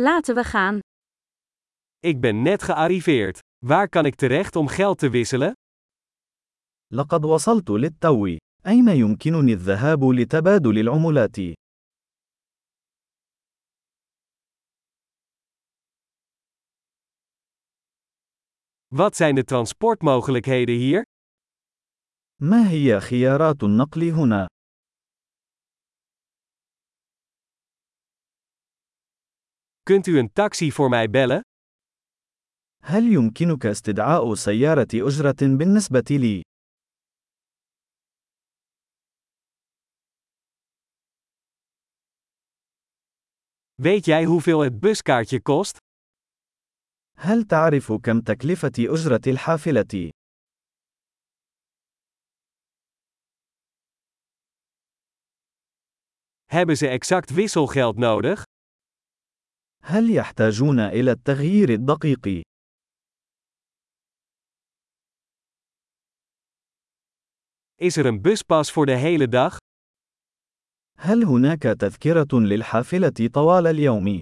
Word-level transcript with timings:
Laten 0.00 0.34
we 0.34 0.44
gaan. 0.44 0.78
Ik 1.98 2.20
ben 2.20 2.42
net 2.42 2.62
gearriveerd. 2.62 3.38
Waar 3.66 3.88
kan 3.88 4.06
ik 4.06 4.14
terecht 4.14 4.56
om 4.56 4.68
geld 4.68 4.98
te 4.98 5.10
wisselen? 5.10 5.52
لقد 6.92 7.24
وصلت 7.24 7.70
للتو. 7.70 8.26
أين 8.66 8.88
يمكنني 8.88 9.52
الذهاب 9.52 10.04
لتبادل 10.04 10.78
العملات؟ 10.78 11.36
Wat 18.94 19.16
zijn 19.16 19.34
de 19.34 19.44
transportmogelijkheden 19.44 20.76
hier? 20.76 21.02
ما 22.42 22.70
هي 22.70 23.00
خيارات 23.00 23.62
النقل 23.62 24.10
هنا؟ 24.10 24.46
Kunt 29.87 30.07
u 30.07 30.17
een 30.17 30.33
taxi 30.33 30.71
voor 30.71 30.89
mij 30.89 31.09
bellen? 31.09 31.41
هل 32.83 33.03
يمكنك 33.13 33.65
استدعاء 33.65 34.33
سيارة 34.33 34.87
أجرة 34.93 35.57
بالنسبة 35.57 36.03
لي؟ 36.09 36.41
Weet 43.75 44.05
jij 44.05 44.23
hoeveel 44.23 44.59
het 44.59 44.79
buskaartje 44.79 45.41
kost? 45.41 45.77
هل 47.17 47.43
تعرف 47.43 47.91
كم 47.91 48.21
تكلفة 48.21 48.71
أجرة 48.79 49.21
الحافلة؟ 49.27 50.11
Hebben 56.45 56.77
ze 56.77 56.87
exact 56.87 57.29
wisselgeld 57.29 57.97
nodig? 57.97 58.43
هل 59.82 60.10
يحتاجون 60.10 60.80
إلى 60.80 61.10
التغيير 61.10 61.68
الدقيق؟ 61.68 62.42
Is 67.80 67.96
er 67.96 68.06
een 68.06 68.22
buspas 68.22 68.72
voor 68.72 68.86
de 68.86 68.96
hele 68.96 69.28
dag? 69.28 69.56
هل 70.98 71.24
هناك 71.24 71.62
تذكرة 71.62 72.28
للحافلة 72.32 73.28
طوال 73.32 73.66
اليوم؟ 73.66 74.20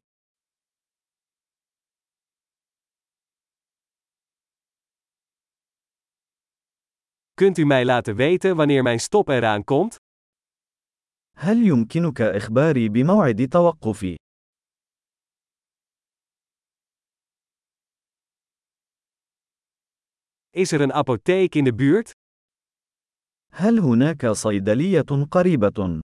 Kunt 7.35 7.59
u 7.59 7.65
mij 7.65 7.85
laten 7.85 8.17
weten 8.17 8.57
wanneer 8.57 8.83
mijn 8.83 9.01
stop 9.01 9.29
eraan 9.29 9.65
komt? 9.65 9.97
هل 11.37 11.67
يمكنك 11.67 12.21
إخباري 12.21 12.89
بموعد 12.89 13.49
توقفي؟ 13.49 14.17
Is 20.56 20.72
er 20.72 20.82
een 20.82 20.94
apotheek 20.94 21.56
in 21.56 21.64
de 21.64 21.74
buurt? 21.74 22.12
هل 23.54 23.80
هناك 23.80 24.28
صيدلية 24.28 25.28
قريبة؟ 25.32 26.02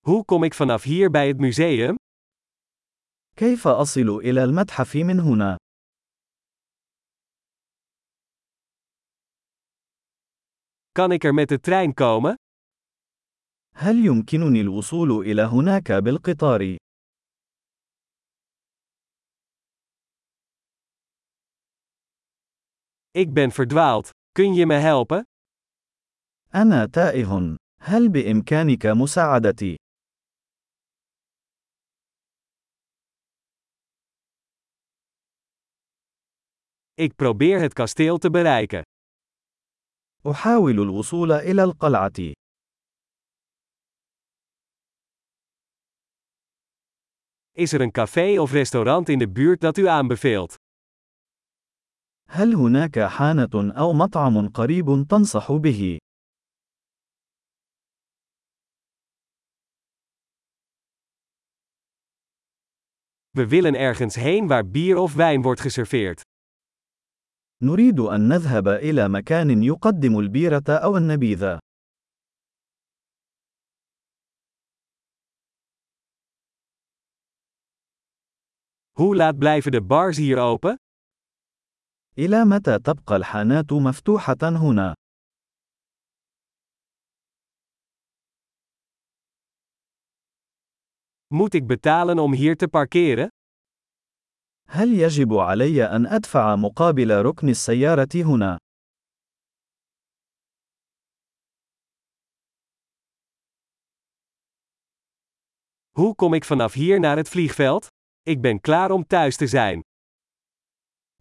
Hoe 0.00 0.24
kom 0.24 0.44
ik 0.44 0.54
vanaf 0.54 0.82
hier 0.82 1.10
bij 1.10 1.28
het 1.28 1.38
museum? 1.38 1.96
كيف 3.36 3.66
أصل 3.66 4.08
إلى 4.24 4.44
المتحف 4.44 4.96
من 4.96 5.20
هنا؟ 5.20 5.56
Kan 10.92 11.12
ik 11.12 11.24
er 11.24 11.34
met 11.34 11.48
de 11.48 11.60
trein 11.60 11.94
komen? 11.94 12.34
هل 13.74 14.04
يمكنني 14.06 14.60
الوصول 14.60 15.10
إلى 15.10 15.42
هناك 15.42 15.92
بالقطار؟ 15.92 16.76
Ik 23.16 23.34
ben 23.34 23.50
verdwaald. 23.50 24.10
Kun 24.32 24.54
je 24.54 24.66
me 24.66 24.74
helpen? 24.74 25.22
أنا 26.54 26.86
تائه. 26.86 27.56
هل 27.80 28.08
بإمكانك 28.08 28.86
مساعدتي؟ 28.86 29.76
Ik 36.94 37.14
probeer 37.16 37.60
het 37.60 37.72
kasteel 37.72 38.18
te 38.18 38.30
bereiken. 38.30 38.82
أحاول 40.26 40.80
الوصول 40.80 41.32
إلى 41.32 41.62
القلعة. 41.62 42.32
Is 47.52 47.72
er 47.72 47.80
een 47.80 47.90
café 47.90 48.40
of 48.40 48.52
restaurant 48.52 49.08
in 49.08 49.18
de 49.18 49.28
buurt 49.28 49.60
dat 49.60 49.76
u 49.76 49.86
aanbeveelt? 49.86 50.54
هل 52.29 52.55
هناك 52.55 52.99
حانة 52.99 53.73
أو 53.77 53.93
مطعم 53.93 54.49
قريب 54.49 55.07
تنصح 55.09 55.51
به؟ 55.51 55.97
We 63.37 63.47
willen 63.47 63.75
ergens 63.75 64.15
heen 64.15 64.47
waar 64.47 64.69
bier 64.69 64.97
of 64.97 65.13
wijn 65.13 65.41
wordt 65.41 65.61
geserveerd. 65.61 66.21
نريد 67.61 67.99
أن 67.99 68.27
نذهب 68.27 68.67
إلى 68.67 69.09
مكان 69.09 69.63
يقدم 69.63 70.19
البيرة 70.19 70.63
أو 70.69 70.97
النبيذ. 70.97 71.57
Hoe 78.91 79.15
laat 79.15 79.37
blijven 79.37 79.71
de 79.71 79.81
bars 79.81 80.17
hier 80.17 80.37
open? 80.37 80.77
إلى 82.19 82.45
متى 82.45 82.79
تبقى 82.79 83.15
الحانات 83.15 83.73
مفتوحة 83.73 84.37
هنا؟ 84.43 84.95
Moet 91.33 91.53
ik 91.53 91.67
betalen 91.67 92.19
om 92.19 92.33
hier 92.33 92.55
te 92.55 92.67
parkeren? 92.67 93.29
هل 94.69 94.93
يجب 94.93 95.33
علي 95.33 95.83
أن 95.83 96.05
أدفع 96.05 96.55
مقابل 96.55 97.21
ركن 97.21 97.49
السيارة 97.49 98.09
هنا؟ 98.15 98.57
Hoe 105.99 106.15
kom 106.15 106.33
ik 106.33 106.45
vanaf 106.45 106.73
hier 106.73 106.99
naar 106.99 107.17
het 107.17 107.29
vliegveld? 107.29 107.87
Ik 108.21 108.41
ben 108.41 108.59
klaar 108.61 108.91
om 108.91 109.07
thuis 109.07 109.37
te 109.37 109.47
zijn. 109.47 109.81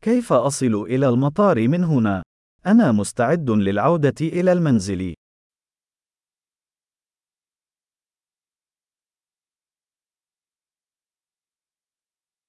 كيف 0.02 0.32
أصل 0.32 0.74
إلى 0.74 1.08
المطار 1.08 1.68
من 1.68 1.84
هنا؟ 1.84 2.22
أنا 2.66 2.92
مستعد 2.92 3.50
للعودة 3.50 4.14
إلى 4.20 4.52
المنزل. 4.52 5.14